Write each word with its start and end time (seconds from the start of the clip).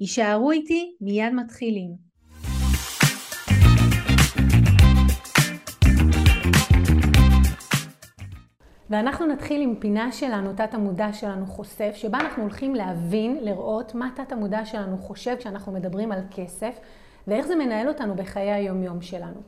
יישארו 0.00 0.50
איתי, 0.50 0.96
מיד 1.00 1.32
מתחילים. 1.32 1.90
ואנחנו 8.90 9.26
נתחיל 9.26 9.62
עם 9.62 9.74
פינה 9.78 10.12
שלנו, 10.12 10.52
תת 10.52 10.74
המודע 10.74 11.12
שלנו 11.12 11.46
חושף, 11.46 11.92
שבה 11.94 12.18
אנחנו 12.20 12.42
הולכים 12.42 12.74
להבין, 12.74 13.38
לראות 13.40 13.94
מה 13.94 14.10
תת 14.14 14.32
המודע 14.32 14.64
שלנו 14.64 14.98
חושב 14.98 15.36
כשאנחנו 15.36 15.72
מדברים 15.72 16.12
על 16.12 16.20
כסף, 16.30 16.78
ואיך 17.26 17.46
זה 17.46 17.56
מנהל 17.56 17.88
אותנו 17.88 18.14
בחיי 18.14 18.52
היומיום 18.52 19.02
שלנו. 19.02 19.40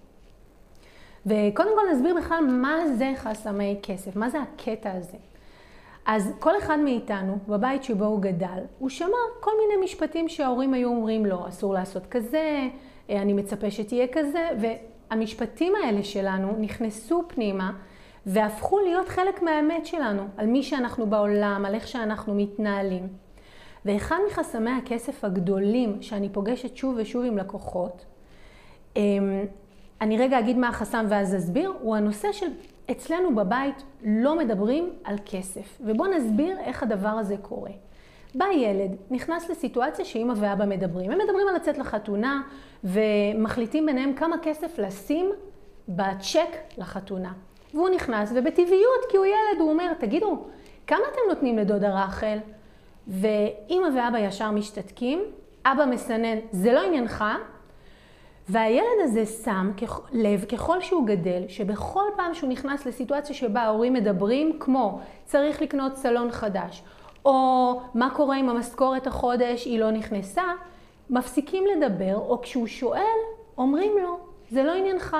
וקודם 1.26 1.70
כל 1.74 1.94
נסביר 1.94 2.14
בכלל 2.16 2.44
מה 2.46 2.76
זה 2.98 3.12
חסמי 3.16 3.80
כסף, 3.82 4.16
מה 4.16 4.30
זה 4.30 4.38
הקטע 4.42 4.92
הזה. 4.92 5.29
אז 6.12 6.32
כל 6.38 6.58
אחד 6.58 6.78
מאיתנו, 6.78 7.38
בבית 7.48 7.84
שבו 7.84 8.04
הוא 8.04 8.20
גדל, 8.20 8.60
הוא 8.78 8.88
שמע 8.88 9.16
כל 9.40 9.50
מיני 9.60 9.84
משפטים 9.84 10.28
שההורים 10.28 10.74
היו 10.74 10.88
אומרים 10.88 11.26
לו, 11.26 11.48
אסור 11.48 11.74
לעשות 11.74 12.06
כזה, 12.06 12.68
אה, 13.10 13.22
אני 13.22 13.32
מצפה 13.32 13.70
שתהיה 13.70 14.06
כזה, 14.12 14.48
והמשפטים 14.60 15.72
האלה 15.84 16.02
שלנו 16.02 16.56
נכנסו 16.58 17.22
פנימה 17.28 17.72
והפכו 18.26 18.78
להיות 18.78 19.08
חלק 19.08 19.42
מהאמת 19.42 19.86
שלנו, 19.86 20.22
על 20.36 20.46
מי 20.46 20.62
שאנחנו 20.62 21.06
בעולם, 21.06 21.64
על 21.66 21.74
איך 21.74 21.88
שאנחנו 21.88 22.34
מתנהלים. 22.34 23.08
ואחד 23.84 24.16
מחסמי 24.30 24.70
הכסף 24.70 25.24
הגדולים 25.24 26.02
שאני 26.02 26.28
פוגשת 26.28 26.76
שוב 26.76 26.94
ושוב 26.98 27.24
עם 27.24 27.38
לקוחות, 27.38 28.04
אמ, 28.96 29.44
אני 30.00 30.18
רגע 30.18 30.38
אגיד 30.38 30.58
מה 30.58 30.68
החסם 30.68 31.06
ואז 31.08 31.36
אסביר, 31.36 31.72
הוא 31.80 31.96
הנושא 31.96 32.32
של 32.32 32.46
אצלנו 32.90 33.34
בבית 33.34 33.82
לא 34.04 34.38
מדברים 34.38 34.90
על 35.04 35.16
כסף. 35.26 35.78
ובואו 35.80 36.10
נסביר 36.10 36.58
איך 36.58 36.82
הדבר 36.82 37.08
הזה 37.08 37.36
קורה. 37.42 37.70
בא 38.34 38.44
ילד, 38.54 38.96
נכנס 39.10 39.50
לסיטואציה 39.50 40.04
שאמא 40.04 40.34
ואבא 40.36 40.64
מדברים. 40.64 41.10
הם 41.10 41.18
מדברים 41.18 41.48
על 41.48 41.54
לצאת 41.54 41.78
לחתונה 41.78 42.42
ומחליטים 42.84 43.86
ביניהם 43.86 44.14
כמה 44.14 44.36
כסף 44.42 44.78
לשים 44.78 45.30
בצ'ק 45.88 46.56
לחתונה. 46.78 47.32
והוא 47.74 47.88
נכנס, 47.88 48.32
ובטבעיות, 48.34 49.04
כי 49.10 49.16
הוא 49.16 49.26
ילד, 49.26 49.60
הוא 49.60 49.70
אומר, 49.70 49.92
תגידו, 49.94 50.44
כמה 50.86 51.00
אתם 51.12 51.20
נותנים 51.28 51.58
לדודה 51.58 52.04
רחל? 52.04 52.38
ואמא 53.08 53.88
ואבא 53.96 54.18
ישר 54.18 54.50
משתתקים, 54.50 55.22
אבא 55.64 55.84
מסנן, 55.86 56.38
זה 56.52 56.72
לא 56.72 56.80
עניינך, 56.86 57.24
והילד 58.48 59.00
הזה 59.02 59.26
שם 59.26 59.70
לב 60.12 60.44
ככל 60.44 60.80
שהוא 60.80 61.06
גדל, 61.06 61.42
שבכל 61.48 62.04
פעם 62.16 62.34
שהוא 62.34 62.50
נכנס 62.50 62.86
לסיטואציה 62.86 63.34
שבה 63.34 63.60
ההורים 63.60 63.92
מדברים, 63.92 64.56
כמו 64.60 65.00
צריך 65.24 65.62
לקנות 65.62 65.96
סלון 65.96 66.30
חדש, 66.30 66.82
או 67.24 67.80
מה 67.94 68.10
קורה 68.14 68.36
עם 68.36 68.48
המשכורת 68.48 69.06
החודש, 69.06 69.64
היא 69.64 69.80
לא 69.80 69.90
נכנסה, 69.90 70.44
מפסיקים 71.10 71.64
לדבר, 71.76 72.16
או 72.16 72.40
כשהוא 72.42 72.66
שואל, 72.66 73.18
אומרים 73.58 73.92
לו, 74.02 74.18
זה 74.50 74.62
לא 74.62 74.72
עניינך. 74.72 75.16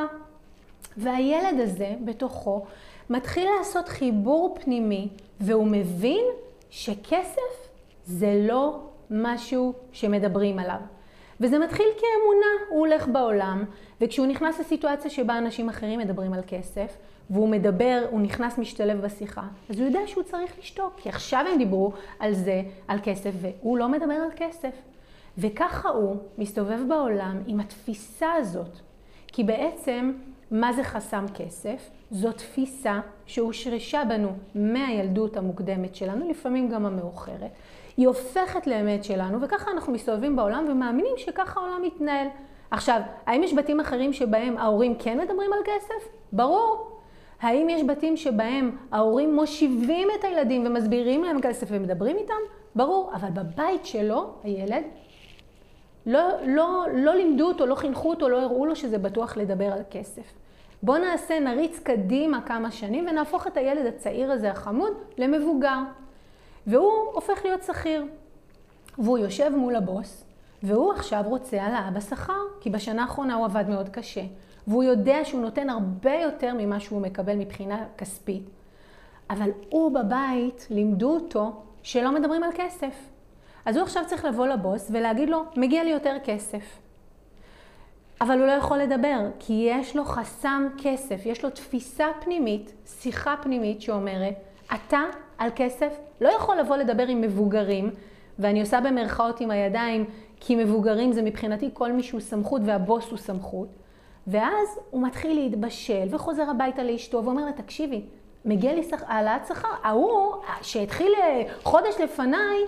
והילד 0.97 1.61
הזה 1.61 1.95
בתוכו 2.05 2.65
מתחיל 3.11 3.49
לעשות 3.59 3.89
חיבור 3.89 4.57
פנימי, 4.61 5.09
והוא 5.41 5.67
מבין 5.67 6.25
שכסף 6.71 7.69
זה 8.05 8.45
לא 8.49 8.81
משהו 9.11 9.73
שמדברים 9.93 10.59
עליו. 10.59 10.81
וזה 11.41 11.59
מתחיל 11.59 11.87
כאמונה, 11.87 12.47
הוא 12.69 12.79
הולך 12.79 13.09
בעולם, 13.09 13.65
וכשהוא 14.01 14.27
נכנס 14.27 14.61
לסיטואציה 14.61 15.11
שבה 15.11 15.39
אנשים 15.39 15.69
אחרים 15.69 16.01
מדברים 16.01 16.33
על 16.33 16.41
כסף, 16.47 16.97
והוא 17.31 17.49
מדבר, 17.49 18.07
הוא 18.11 18.21
נכנס 18.21 18.59
משתלב 18.59 19.01
בשיחה, 19.01 19.43
אז 19.71 19.79
הוא 19.81 19.87
יודע 19.87 20.01
שהוא 20.07 20.23
צריך 20.23 20.59
לשתוק, 20.59 20.93
כי 20.97 21.09
עכשיו 21.09 21.45
הם 21.53 21.59
דיברו 21.59 21.93
על 22.19 22.35
זה, 22.35 22.63
על 22.89 22.99
כסף, 23.03 23.31
והוא 23.41 23.79
לא 23.79 23.89
מדבר 23.89 24.15
על 24.15 24.31
כסף. 24.37 24.75
וככה 25.39 25.89
הוא 25.89 26.17
מסתובב 26.39 26.79
בעולם 26.89 27.43
עם 27.47 27.61
התפיסה 27.61 28.33
הזאת. 28.33 28.79
כי 29.27 29.45
בעצם, 29.45 30.13
מה 30.51 30.73
זה 30.73 30.85
חסם 30.85 31.25
כסף? 31.35 31.91
זו 32.11 32.33
תפיסה 32.33 33.01
שהושרשה 33.27 34.03
בנו 34.09 34.29
מהילדות 34.55 35.37
המוקדמת 35.37 35.95
שלנו, 35.95 36.29
לפעמים 36.29 36.69
גם 36.69 36.87
המאוחרת. 36.87 37.51
היא 37.97 38.07
הופכת 38.07 38.67
לאמת 38.67 39.05
שלנו, 39.05 39.41
וככה 39.41 39.71
אנחנו 39.71 39.93
מסתובבים 39.93 40.37
בעולם 40.37 40.65
ומאמינים 40.69 41.13
שככה 41.17 41.61
העולם 41.61 41.83
מתנהל. 41.83 42.27
עכשיו, 42.71 43.01
האם 43.27 43.43
יש 43.43 43.55
בתים 43.55 43.81
אחרים 43.81 44.13
שבהם 44.13 44.59
ההורים 44.59 44.95
כן 44.99 45.19
מדברים 45.19 45.53
על 45.53 45.59
כסף? 45.65 46.09
ברור. 46.33 47.01
האם 47.41 47.69
יש 47.69 47.83
בתים 47.83 48.17
שבהם 48.17 48.77
ההורים 48.93 49.35
מושיבים 49.35 50.09
את 50.19 50.25
הילדים 50.25 50.67
ומסבירים 50.67 51.25
להם 51.25 51.41
כסף 51.41 51.67
ומדברים 51.71 52.17
איתם? 52.17 52.35
ברור. 52.75 53.11
אבל 53.15 53.31
בבית 53.31 53.87
שלו, 53.87 54.31
הילד, 54.45 54.83
לא, 56.07 56.29
לא, 56.47 56.87
לא 56.95 57.15
לימדו 57.15 57.49
אותו, 57.49 57.67
לא 57.67 57.75
חינכו 57.75 58.11
אותו, 58.11 58.29
לא 58.29 58.43
הראו 58.43 58.67
לו 58.67 58.77
שזה 58.77 58.99
בטוח 58.99 59.37
לדבר 59.37 59.73
על 59.73 59.83
כסף. 59.91 60.33
בואו 60.83 60.99
נעשה, 60.99 61.41
נריץ 61.41 61.79
קדימה 61.79 62.41
כמה 62.43 62.71
שנים 62.71 63.07
ונהפוך 63.11 63.47
את 63.47 63.57
הילד 63.57 63.87
הצעיר 63.87 64.33
הזה, 64.33 64.51
החמוד, 64.51 64.93
למבוגר. 65.19 65.79
והוא 66.67 66.93
הופך 67.13 67.45
להיות 67.45 67.63
שכיר. 67.63 68.05
והוא 68.99 69.19
יושב 69.19 69.53
מול 69.57 69.77
הבוס, 69.77 70.25
והוא 70.63 70.93
עכשיו 70.93 71.23
רוצה 71.27 71.63
העלאה 71.63 71.91
בשכר, 71.91 72.43
כי 72.61 72.71
בשנה 72.71 73.03
האחרונה 73.03 73.35
הוא 73.35 73.45
עבד 73.45 73.65
מאוד 73.69 73.89
קשה. 73.89 74.23
והוא 74.67 74.85
יודע 74.85 75.25
שהוא 75.25 75.41
נותן 75.41 75.71
הרבה 75.71 76.15
יותר 76.15 76.55
ממה 76.59 76.81
שהוא 76.81 77.01
מקבל 77.01 77.35
מבחינה 77.37 77.85
כספית. 77.99 78.43
אבל 79.31 79.51
הוא 79.69 79.95
בבית, 79.95 80.67
לימדו 80.71 81.15
אותו 81.15 81.53
שלא 81.83 82.13
מדברים 82.13 82.43
על 82.43 82.51
כסף. 82.55 83.10
אז 83.65 83.77
הוא 83.77 83.83
עכשיו 83.83 84.03
צריך 84.07 84.25
לבוא 84.25 84.47
לבוס 84.47 84.91
ולהגיד 84.93 85.31
לו, 85.31 85.45
מגיע 85.57 85.85
לי 85.85 85.91
יותר 85.91 86.17
כסף. 86.25 86.79
אבל 88.21 88.39
הוא 88.39 88.47
לא 88.47 88.53
יכול 88.53 88.79
לדבר, 88.79 89.19
כי 89.39 89.69
יש 89.71 89.97
לו 89.97 90.05
חסם 90.05 90.69
כסף, 90.79 91.27
יש 91.27 91.45
לו 91.45 91.51
תפיסה 91.51 92.07
פנימית, 92.21 92.73
שיחה 92.87 93.35
פנימית 93.43 93.83
שאומרת, 93.83 94.35
אתה 94.75 95.01
על 95.39 95.51
כסף 95.57 95.99
לא 96.21 96.29
יכול 96.29 96.57
לבוא 96.57 96.77
לדבר 96.77 97.07
עם 97.07 97.21
מבוגרים, 97.21 97.91
ואני 98.39 98.61
עושה 98.61 98.81
במרכאות 98.81 99.41
עם 99.41 99.51
הידיים, 99.51 100.05
כי 100.41 100.57
מבוגרים 100.57 101.13
זה 101.13 101.23
מבחינתי 101.23 101.71
כל 101.73 101.93
מי 101.93 102.03
שהוא 102.03 102.21
סמכות 102.21 102.63
והבוס 102.65 103.11
הוא 103.11 103.19
סמכות. 103.19 103.69
ואז 104.27 104.79
הוא 104.91 105.03
מתחיל 105.03 105.35
להתבשל 105.41 106.07
וחוזר 106.11 106.51
הביתה 106.51 106.83
לאשתו 106.83 107.25
ואומר 107.25 107.45
לה, 107.45 107.53
תקשיבי, 107.53 108.03
מגיע 108.45 108.75
לי 108.75 108.83
העלאת 109.07 109.47
שכר. 109.47 109.69
ההוא 109.83 110.35
שהתחיל 110.63 111.13
אה, 111.23 111.43
חודש 111.63 111.95
לפניי, 112.01 112.59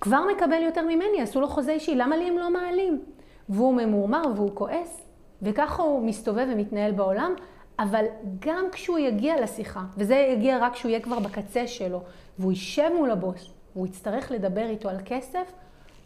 כבר 0.00 0.20
מקבל 0.36 0.62
יותר 0.62 0.82
ממני, 0.82 1.22
עשו 1.22 1.40
לו 1.40 1.48
חוזה 1.48 1.72
אישי, 1.72 1.94
למה 1.94 2.16
לי 2.16 2.28
הם 2.28 2.38
לא 2.38 2.50
מעלים? 2.50 3.02
והוא 3.48 3.74
ממורמר 3.74 4.22
והוא 4.36 4.50
כועס, 4.54 5.00
וככה 5.42 5.82
הוא 5.82 6.06
מסתובב 6.06 6.46
ומתנהל 6.52 6.92
בעולם, 6.92 7.34
אבל 7.78 8.04
גם 8.38 8.64
כשהוא 8.72 8.98
יגיע 8.98 9.40
לשיחה, 9.40 9.80
וזה 9.96 10.14
יגיע 10.14 10.58
רק 10.58 10.72
כשהוא 10.72 10.90
יהיה 10.90 11.00
כבר 11.00 11.18
בקצה 11.18 11.66
שלו, 11.66 12.02
והוא 12.38 12.52
יישב 12.52 12.90
מול 12.96 13.10
הבוס, 13.10 13.50
והוא 13.74 13.86
יצטרך 13.86 14.32
לדבר 14.32 14.68
איתו 14.68 14.88
על 14.88 14.96
כסף, 15.04 15.52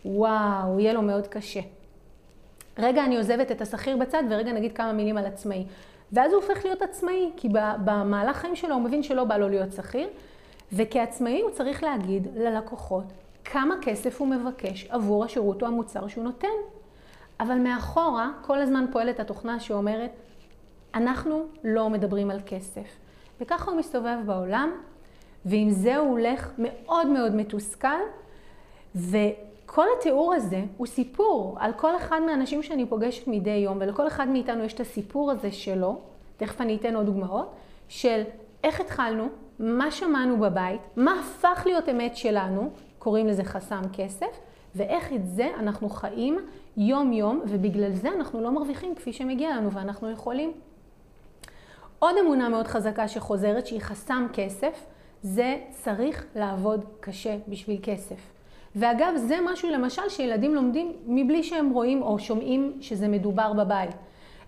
וואו, 0.04 0.80
יהיה 0.80 0.92
לו 0.92 1.02
מאוד 1.02 1.26
קשה. 1.26 1.60
רגע, 2.78 3.04
אני 3.04 3.16
עוזבת 3.16 3.50
את 3.50 3.60
השכיר 3.60 3.96
בצד, 3.96 4.22
ורגע 4.30 4.52
נגיד 4.52 4.72
כמה 4.72 4.92
מילים 4.92 5.18
על 5.18 5.26
עצמאי. 5.26 5.64
ואז 6.12 6.32
הוא 6.32 6.42
הופך 6.42 6.64
להיות 6.64 6.82
עצמאי, 6.82 7.30
כי 7.36 7.48
במהלך 7.84 8.36
חיים 8.36 8.56
שלו 8.56 8.74
הוא 8.74 8.82
מבין 8.82 9.02
שלא 9.02 9.24
בא 9.24 9.36
לו 9.36 9.48
להיות 9.48 9.72
שכיר, 9.72 10.08
וכעצמאי 10.72 11.40
הוא 11.40 11.50
צריך 11.50 11.82
להגיד 11.82 12.28
ללקוחות 12.34 13.04
כמה 13.52 13.74
כסף 13.82 14.20
הוא 14.20 14.28
מבקש 14.28 14.86
עבור 14.90 15.24
השירות 15.24 15.62
או 15.62 15.66
המוצר 15.66 16.08
שהוא 16.08 16.24
נותן. 16.24 16.48
אבל 17.40 17.58
מאחורה 17.58 18.30
כל 18.42 18.58
הזמן 18.58 18.84
פועלת 18.92 19.20
התוכנה 19.20 19.60
שאומרת, 19.60 20.10
אנחנו 20.94 21.42
לא 21.64 21.90
מדברים 21.90 22.30
על 22.30 22.40
כסף. 22.46 22.86
וככה 23.40 23.70
הוא 23.70 23.78
מסתובב 23.78 24.16
בעולם, 24.26 24.70
ועם 25.44 25.70
זה 25.70 25.96
הוא 25.96 26.10
הולך 26.10 26.50
מאוד 26.58 27.06
מאוד 27.06 27.34
מתוסכל, 27.34 28.00
וכל 28.94 29.86
התיאור 29.98 30.34
הזה 30.34 30.64
הוא 30.76 30.86
סיפור 30.86 31.56
על 31.60 31.72
כל 31.72 31.96
אחד 31.96 32.20
מהאנשים 32.26 32.62
שאני 32.62 32.86
פוגשת 32.86 33.28
מדי 33.28 33.50
יום, 33.50 33.78
ולכל 33.80 34.06
אחד 34.06 34.28
מאיתנו 34.28 34.64
יש 34.64 34.72
את 34.72 34.80
הסיפור 34.80 35.30
הזה 35.30 35.52
שלו, 35.52 36.00
תכף 36.36 36.60
אני 36.60 36.76
אתן 36.76 36.96
עוד 36.96 37.06
דוגמאות, 37.06 37.54
של 37.88 38.22
איך 38.64 38.80
התחלנו, 38.80 39.28
מה 39.58 39.90
שמענו 39.90 40.36
בבית, 40.40 40.80
מה 40.96 41.20
הפך 41.20 41.62
להיות 41.66 41.88
אמת 41.88 42.16
שלנו, 42.16 42.70
קוראים 43.02 43.26
לזה 43.26 43.44
חסם 43.44 43.82
כסף, 43.92 44.40
ואיך 44.74 45.12
את 45.12 45.26
זה 45.26 45.48
אנחנו 45.58 45.88
חיים 45.88 46.38
יום 46.76 47.12
יום, 47.12 47.42
ובגלל 47.46 47.92
זה 47.92 48.08
אנחנו 48.16 48.40
לא 48.40 48.50
מרוויחים 48.50 48.94
כפי 48.94 49.12
שמגיע 49.12 49.56
לנו, 49.56 49.72
ואנחנו 49.72 50.10
יכולים. 50.10 50.52
עוד 51.98 52.14
אמונה 52.20 52.48
מאוד 52.48 52.66
חזקה 52.66 53.08
שחוזרת, 53.08 53.66
שהיא 53.66 53.80
חסם 53.80 54.26
כסף, 54.32 54.86
זה 55.22 55.56
צריך 55.70 56.26
לעבוד 56.34 56.84
קשה 57.00 57.36
בשביל 57.48 57.78
כסף. 57.82 58.32
ואגב, 58.76 59.16
זה 59.16 59.36
משהו 59.44 59.70
למשל 59.70 60.08
שילדים 60.08 60.54
לומדים 60.54 60.92
מבלי 61.06 61.42
שהם 61.42 61.70
רואים 61.70 62.02
או 62.02 62.18
שומעים 62.18 62.78
שזה 62.80 63.08
מדובר 63.08 63.52
בבית. 63.52 63.94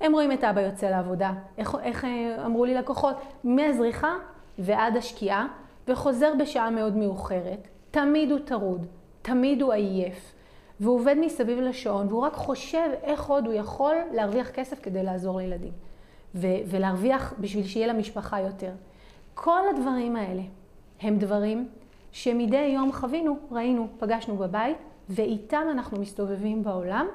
הם 0.00 0.12
רואים 0.12 0.32
את 0.32 0.44
אבא 0.44 0.60
יוצא 0.60 0.90
לעבודה, 0.90 1.32
איך, 1.58 1.76
איך 1.82 2.04
אה, 2.04 2.46
אמרו 2.46 2.64
לי 2.64 2.74
לקוחות, 2.74 3.16
מהזריחה 3.44 4.14
ועד 4.58 4.96
השקיעה, 4.96 5.46
וחוזר 5.88 6.32
בשעה 6.38 6.70
מאוד 6.70 6.96
מאוחרת. 6.96 7.73
תמיד 7.94 8.30
הוא 8.30 8.38
טרוד, 8.44 8.86
תמיד 9.22 9.62
הוא 9.62 9.72
עייף, 9.72 10.34
והוא 10.80 10.94
עובד 10.94 11.16
מסביב 11.20 11.58
לשעון, 11.60 12.06
והוא 12.08 12.20
רק 12.20 12.34
חושב 12.34 12.88
איך 13.02 13.26
עוד 13.26 13.46
הוא 13.46 13.54
יכול 13.54 13.96
להרוויח 14.12 14.50
כסף 14.50 14.80
כדי 14.82 15.02
לעזור 15.02 15.38
לילדים, 15.38 15.72
ו- 16.34 16.46
ולהרוויח 16.66 17.34
בשביל 17.38 17.64
שיהיה 17.64 17.86
למשפחה 17.86 18.40
יותר. 18.40 18.70
כל 19.34 19.60
הדברים 19.70 20.16
האלה 20.16 20.42
הם 21.00 21.18
דברים 21.18 21.68
שמדי 22.12 22.56
יום 22.56 22.92
חווינו, 22.92 23.38
ראינו, 23.50 23.88
פגשנו 23.98 24.36
בבית, 24.36 24.76
ואיתם 25.08 25.66
אנחנו 25.70 26.00
מסתובבים 26.00 26.62
בעולם, 26.62 27.06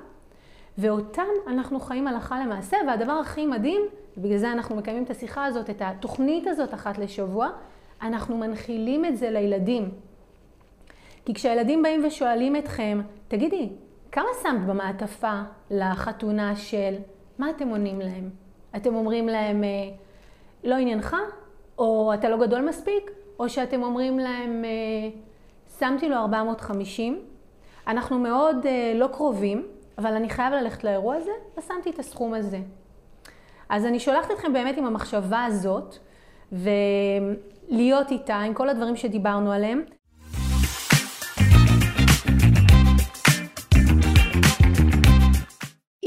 ואותם 0.78 1.28
אנחנו 1.48 1.80
חיים 1.80 2.08
הלכה 2.08 2.40
למעשה, 2.40 2.78
והדבר 2.88 3.12
הכי 3.14 3.46
מדהים, 3.46 3.82
ובגלל 4.18 4.38
זה 4.38 4.52
אנחנו 4.52 4.76
מקיימים 4.76 5.04
את 5.04 5.10
השיחה 5.10 5.46
הזאת, 5.46 5.70
את 5.70 5.82
התוכנית 5.86 6.48
הזאת 6.48 6.74
אחת 6.74 6.98
לשבוע, 6.98 7.50
אנחנו 8.02 8.38
מנחילים 8.38 9.06
את 9.06 9.18
זה 9.18 9.30
לילדים. 9.30 10.09
כי 11.30 11.34
כשהילדים 11.34 11.84
באים 11.84 12.06
ושואלים 12.06 12.56
אתכם, 12.56 13.02
תגידי, 13.28 13.70
כמה 14.12 14.28
שמת 14.44 14.66
במעטפה 14.68 15.42
לחתונה 15.72 16.56
של, 16.56 16.96
מה 17.40 17.50
אתם 17.50 17.68
עונים 17.68 18.00
להם? 18.00 18.30
אתם 18.76 18.96
אומרים 18.96 19.28
להם, 19.28 19.64
אה, 19.64 19.70
לא 20.64 20.76
עניינך? 20.76 21.16
או 21.78 22.14
אתה 22.14 22.30
לא 22.30 22.38
גדול 22.46 22.70
מספיק? 22.70 23.12
או 23.40 23.50
שאתם 23.50 23.84
אומרים 23.84 24.20
להם, 24.20 24.66
אה, 24.66 25.10
שמתי 25.80 26.10
לו 26.10 26.16
450, 26.16 27.22
אנחנו 27.88 28.20
מאוד 28.20 28.66
אה, 28.66 28.94
לא 28.96 29.08
קרובים, 29.08 29.68
אבל 29.98 30.14
אני 30.14 30.30
חייב 30.30 30.54
ללכת 30.54 30.84
לאירוע 30.84 31.16
הזה, 31.16 31.32
ושמתי 31.58 31.90
את 31.90 32.00
הסכום 32.00 32.34
הזה. 32.34 32.60
אז 33.70 33.86
אני 33.86 34.00
שולחת 34.00 34.32
אתכם 34.32 34.54
באמת 34.54 34.78
עם 34.78 34.86
המחשבה 34.86 35.44
הזאת, 35.44 35.96
ולהיות 36.52 38.12
איתה 38.12 38.36
עם 38.36 38.54
כל 38.54 38.70
הדברים 38.70 38.96
שדיברנו 38.96 39.52
עליהם. 39.52 39.99